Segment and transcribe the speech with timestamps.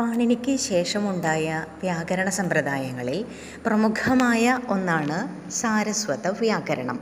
[0.00, 1.46] പാണിനിക്ക് ശേഷമുണ്ടായ
[1.80, 3.18] വ്യാകരണ സമ്പ്രദായങ്ങളിൽ
[3.66, 5.18] പ്രമുഖമായ ഒന്നാണ്
[5.52, 6.98] സാരസ്വത വ്യാകരണം.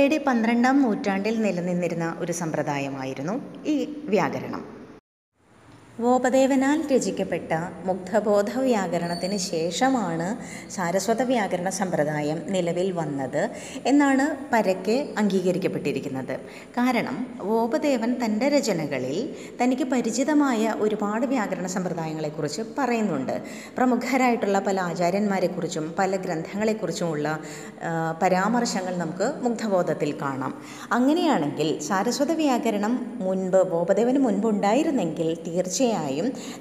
[0.00, 3.34] എ ഡി പന്ത്രണ്ടാം നൂറ്റാണ്ടിൽ നിലനിന്നിരുന്ന ഒരു സമ്പ്രദായമായിരുന്നു
[3.66, 3.76] ഈ
[4.08, 4.62] വ്യാകരണം.
[6.02, 7.52] വോപദേവനാൽ രചിക്കപ്പെട്ട
[7.84, 10.28] മുഗ്ധബോധ വ്യാകരണത്തിന് ശേഷമാണ്
[10.74, 13.42] സാരസ്വത വ്യാകരണ സമ്പ്രദായം നിലവിൽ വന്നത്
[13.90, 16.32] എന്നാണ് പരക്കെ അംഗീകരിക്കപ്പെട്ടിരിക്കുന്നത്.
[16.76, 17.16] കാരണം
[17.50, 19.18] വോപദേവൻ തന്റെ രചനകളിൽ
[19.60, 23.36] തനിക്ക് പരിചിതമായ ഒരുപാട് വ്യാകരണ സമ്പ്രദായങ്ങളെക്കുറിച്ച് പറയുന്നുണ്ട്.
[23.76, 27.38] പ്രമുഖരായിട്ടുള്ള പല ആചാര്യന്മാരെക്കുറിച്ചും പല ഗ്രന്ഥങ്ങളെക്കുറിച്ചുമുള്ള
[28.22, 30.54] പരാമർശങ്ങൾ നമുക്ക് മുഗ്ധബോധത്തിൽ കാണാം.
[30.92, 35.90] അങ്ങനെയാണെങ്കിൽ സാരസ്വത വ്യാകരണം മുൻപ് ബോപദേവന് മുൻപുണ്ടായിരുന്നെങ്കിൽ തീർച്ചയായും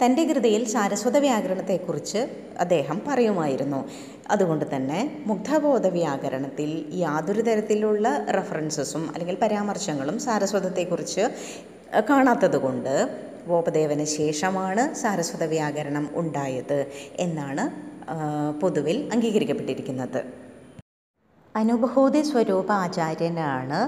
[0.00, 2.20] തന്റെ കൃതിയിൽ സാരസ്വത വ്യാകരണത്തെക്കുറിച്ച്
[2.64, 3.80] അദ്ദേഹം പറയുമായിരുന്നു.
[4.34, 6.70] അതുകൊണ്ട് തന്നെ മുഗ്ധബോധ വ്യാകരണത്തിൽ
[7.04, 8.06] യാതൊരു തരത്തിലുള്ള
[8.38, 11.24] റെഫറൻസസും അല്ലെങ്കിൽ പരാമർശങ്ങളും സാരസ്വതത്തെക്കുറിച്ച്
[12.10, 12.94] കാണാത്തതുകൊണ്ട്
[13.50, 16.78] ഗോപദേവന് ശേഷമാണ് സാരസ്വത വ്യാകരണം ഉണ്ടായത്
[17.26, 17.64] എന്നാണ്
[18.60, 20.20] പൊതുവിൽ അംഗീകരിക്കപ്പെട്ടിരിക്കുന്നത്.
[21.54, 23.78] അനുഭൂതി സ്വരൂപ ആചാര്യനാണ്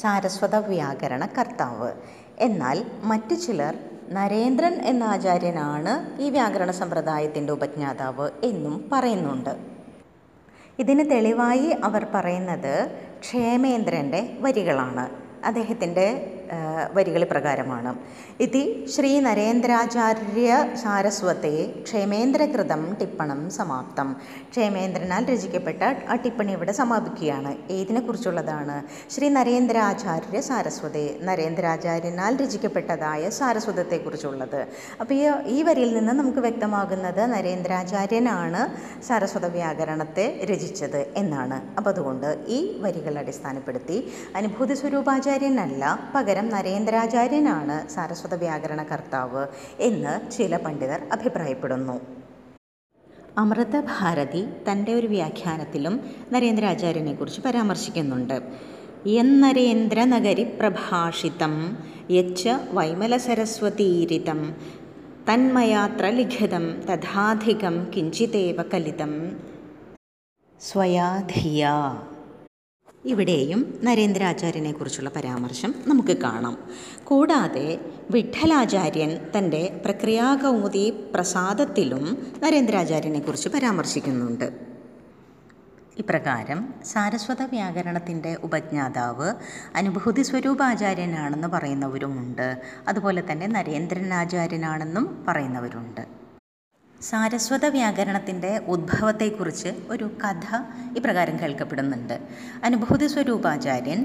[0.00, 1.90] സാരസ്വത വ്യാകരണ കർത്താവ്
[2.46, 2.78] എന്നാൽ
[3.10, 3.74] മറ്റു ചിലർ
[4.16, 9.52] നരേന്ദ്രൻ എന്ന ആചാര്യനാണ് ഈ വ്യാകരണ സമ്പ്രദായത്തിന്റെ ഉപജ്ഞാതാവ് എന്നും പറയുന്നുണ്ട്.
[10.78, 12.74] ഇതിന് തെളിവായി അവർ പറയുന്നത്
[13.20, 15.04] ക്ഷേമേന്ദ്രന്റെ വരികളാണ്.
[15.44, 16.06] അദ്ദേഹത്തിന്റെ
[16.96, 17.90] വരികൾ പ്രകാരമാണ്.
[18.46, 18.62] ഇതി
[18.94, 20.50] ശ്രീ നരേന്ദ്രാചാര്യ
[20.82, 21.54] സാരസ്വത്തെ
[21.86, 24.08] ക്ഷേമേന്ദ്രകൃതം ടിപ്പണം സമാപ്തം.
[24.52, 27.52] ക്ഷേമേന്ദ്രനാൽ രചിക്കപ്പെട്ട ആ ടിപ്പണി ഇവിടെ സമാപിക്കുകയാണ്.
[27.76, 28.76] ഏതിനെക്കുറിച്ചുള്ളതാണ്?
[29.14, 34.60] ശ്രീ നരേന്ദ്രാചാര്യ സാരസ്വതേ നരേന്ദ്രാചാര്യനാൽ രചിക്കപ്പെട്ടതായ സാരസ്വതത്തെക്കുറിച്ചുള്ളത്
[35.00, 35.24] അപ്പോൾ ഈ
[35.56, 38.62] ഈ വരിയിൽ നിന്ന് നമുക്ക് വ്യക്തമാകുന്നത് നരേന്ദ്രാചാര്യനാണ്
[39.08, 41.58] സാരസ്വത വ്യാകരണത്തെ രചിച്ചത് എന്നാണ്.
[41.78, 43.96] അപ്പോൾ അതുകൊണ്ട് ഈ വരികൾ അടിസ്ഥാനപ്പെടുത്തി
[44.38, 49.46] അനുഭൂതി സ്വരൂപാചാര്യനല്ല പകരം നരേന്ദ്രാചാര്യനാണ് സാരസ്വത വ്യാകരണ കർത്താവ്
[49.80, 52.00] എന്ന് ചില പണ്ഡിതർ അഭിപ്രായപ്പെടുന്നു.
[53.38, 56.00] അമൃത അമൃതഭാരതി തന്റെ ഒരു വ്യാഖ്യാനത്തിലും
[56.32, 58.42] നരേന്ദ്രാചാര്യനെക്കുറിച്ച് പരാമർശിക്കുന്നുണ്ട്.
[59.06, 61.78] എന്നരേന്ദ്രനഗരി പ്രഭാഷിതം
[62.10, 64.56] യച്ച വൈമലസരസ്വതീരിതം
[65.28, 69.38] തന്മയാത്ര ലിഖിതം തഥാധികം കിഞ്ചിതേവ കലിതം
[70.60, 71.68] സ്വയാധിയ
[73.04, 76.58] ഇവിടെയും നരേന്ദ്രാചാര്യനെക്കുറിച്ചുള്ള പരാമർശം നമുക്ക് കാണാം.
[77.04, 77.80] കൂടാതെ
[78.10, 84.72] വിഠലാചാര്യൻ തന്റെ പ്രക്രിയാകൗമുദി പ്രസാദത്തിലും നരേന്ദ്രാചാര്യനെക്കുറിച്ച് പരാമർശിക്കുന്നുണ്ട്.
[85.98, 89.34] ഇപ്രകാരം സാരസ്വത വ്യാകരണത്തിന്റെ ഉപജ്ഞാതാവ്
[89.74, 92.62] അനുഭൂതി സ്വരൂപാചാര്യനാണെന്ന് പറയുന്നവരുമുണ്ട്.
[92.88, 96.21] അതുപോലെ തന്നെ നരേന്ദ്രനാചാര്യനാണെന്നും പറയുന്നവരുണ്ട്.
[97.08, 100.46] സാരസ്വത വ്യാകരണത്തിന്റെ ഉദ്ഭവത്തെക്കുറിച്ച് ഒരു കഥ
[100.96, 102.14] ഇപ്രകാരം കേൾക്കപ്പെടുന്നുണ്ട്.
[102.64, 104.00] അനുഭൂതി സ്വരൂപാചാര്യൻ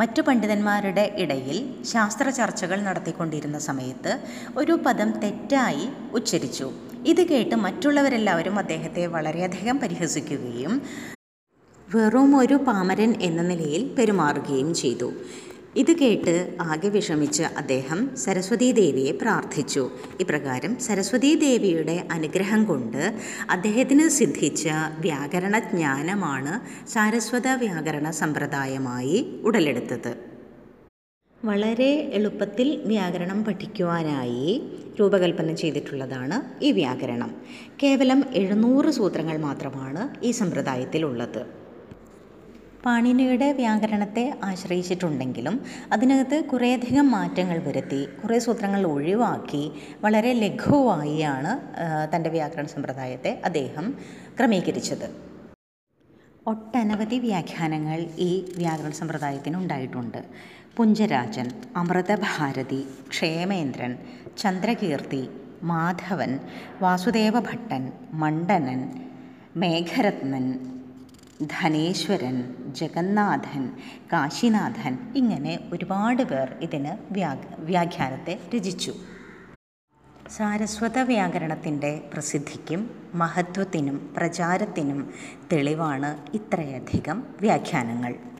[0.00, 1.58] മറ്റു പണ്ഡിതന്മാരുടെ ഇടയിൽ
[1.92, 4.12] ശാസ്ത്ര ചർച്ചകൾ നടത്തിക്കൊണ്ടിരുന്ന സമയത്ത്
[4.56, 6.68] ഒരു പദം തെറ്റായി ഉച്ചരിച്ചു.
[7.12, 10.74] ഇത് കേട്ട് മറ്റുള്ളവരെല്ലാവരും അദ്ദേഹത്തെ വളരെയധികം പരിഹസിക്കുകയും
[11.88, 15.10] വെറും ഒരു പാമരൻ എന്ന നിലയിൽ പെരുമാറുകയും ചെയ്തു.
[15.76, 19.90] ഇത് കേട്ട് ആകെ വിഷമിച്ച് അദ്ദേഹം സരസ്വതീ ദേവിയെ പ്രാർത്ഥിച്ചു.
[20.20, 23.02] ഇപ്രകാരം സരസ്വതീ ദേവിയുടെ അനുഗ്രഹം കൊണ്ട്
[23.50, 24.68] അദ്ദേഹത്തിന് സിദ്ധിച്ച
[25.00, 26.54] വ്യാകരണ ജ്ഞാനമാണ്
[26.88, 30.10] സാരസ്വത വ്യാകരണ സമ്പ്രദായമായി ഉടലെടുത്തത്.
[31.44, 34.62] വളരെ എളുപ്പത്തിൽ വ്യാകരണം പഠിക്കുവാനായി
[35.00, 37.30] രൂപകൽപ്പന ചെയ്തിട്ടുള്ളതാണ് ഈ വ്യാകരണം.
[37.82, 41.65] കേവലം എഴുന്നൂറ് സൂത്രങ്ങൾ മാത്രമാണ് ഈ സമ്പ്രദായത്തിലുള്ളത്.
[42.86, 45.54] പാണിനിയുടെ വ്യാകരണത്തെ ആശ്രയിച്ചിട്ടുണ്ടെങ്കിലും
[45.92, 49.62] അതിനകത്ത് കുറേയധികം മാറ്റങ്ങൾ വരുത്തി കുറേ സൂത്രങ്ങൾ ഒഴിവാക്കി
[50.04, 51.52] വളരെ ലഘുവായിയാണ്
[52.12, 53.86] തന്റെ വ്യാകരണ സമ്പ്രദായത്തെ അദ്ദേഹം
[54.38, 55.06] ക്രമീകരിച്ചത്.
[56.46, 60.20] ഒട്ടനവധി വ്യാഖ്യാനങ്ങൾ ഈ വ്യാകരണ സമ്പ്രദായത്തിന് ഉണ്ടായിട്ടുണ്ട്.
[60.76, 62.80] പുഞ്ചരാജൻ അമൃതഭാരതി
[63.12, 63.92] ക്ഷേമേന്ദ്രൻ
[64.38, 65.22] ചന്ദ്രകീർത്തി
[65.70, 66.32] മാധവൻ
[66.80, 67.82] വാസുദേവ ഭട്ടൻ
[68.22, 68.80] മണ്ഡനൻ
[69.56, 70.46] മേഘരത്നൻ
[71.42, 73.72] ധനേശ്വരൻ ജഗന്നാഥൻ
[74.12, 78.92] കാശിനാഥൻ ഇങ്ങനെ ഒരുപാട് പേർ ഇതിന് വ്യാ വ്യാഖ്യാനത്തെ രചിച്ചു.
[80.30, 85.12] സാരസ്വത വ്യാകരണത്തിന്റെ പ്രസിദ്ധിക്കും മഹത്വത്തിനും പ്രചാരത്തിനും
[85.52, 88.35] തെളിവാണ് ഇത്രയധികം വ്യാഖ്യാനങ്ങൾ.